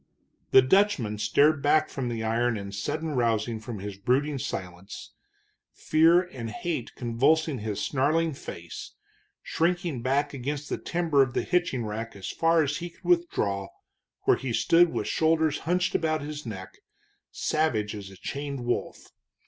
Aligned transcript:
The 0.49 0.63
Dutchman 0.63 1.19
started 1.19 1.61
back 1.61 1.87
from 1.87 2.09
the 2.09 2.23
iron 2.23 2.57
in 2.57 2.71
sudden 2.71 3.09
rousing 3.11 3.59
from 3.59 3.77
his 3.77 3.97
brooding 3.99 4.39
silence, 4.39 5.11
fear 5.73 6.21
and 6.23 6.49
hate 6.49 6.95
convulsing 6.95 7.59
his 7.59 7.85
snarling 7.85 8.33
face, 8.33 8.95
shrinking 9.43 10.01
back 10.01 10.33
against 10.33 10.69
the 10.69 10.79
timber 10.79 11.21
of 11.21 11.35
the 11.35 11.43
hitching 11.43 11.85
rack 11.85 12.15
as 12.15 12.29
far 12.31 12.63
as 12.63 12.77
he 12.77 12.89
could 12.89 13.03
withdraw, 13.03 13.67
where 14.23 14.37
he 14.37 14.53
stood 14.53 14.89
with 14.91 15.07
shoulders 15.07 15.59
hunched 15.69 15.93
about 15.93 16.21
his 16.23 16.47
neck, 16.47 16.79
savage 17.29 17.93
as 17.93 18.09
a 18.09 18.17
chained 18.17 18.65
wolf. 18.65 19.11